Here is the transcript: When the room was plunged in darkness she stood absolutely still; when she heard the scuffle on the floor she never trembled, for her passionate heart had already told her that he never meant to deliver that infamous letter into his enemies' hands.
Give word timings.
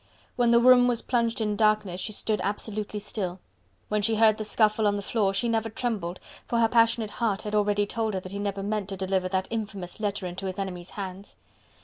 When 0.35 0.49
the 0.49 0.57
room 0.59 0.87
was 0.87 1.03
plunged 1.03 1.41
in 1.41 1.55
darkness 1.55 2.01
she 2.01 2.11
stood 2.11 2.41
absolutely 2.43 2.99
still; 2.99 3.39
when 3.87 4.01
she 4.01 4.15
heard 4.15 4.39
the 4.39 4.43
scuffle 4.43 4.87
on 4.87 4.95
the 4.95 5.03
floor 5.03 5.31
she 5.31 5.47
never 5.47 5.69
trembled, 5.69 6.19
for 6.47 6.57
her 6.59 6.67
passionate 6.67 7.11
heart 7.11 7.43
had 7.43 7.53
already 7.53 7.85
told 7.85 8.15
her 8.15 8.19
that 8.19 8.31
he 8.31 8.39
never 8.39 8.63
meant 8.63 8.89
to 8.89 8.97
deliver 8.97 9.29
that 9.29 9.47
infamous 9.51 9.99
letter 9.99 10.25
into 10.25 10.47
his 10.47 10.57
enemies' 10.57 10.89
hands. 10.97 11.35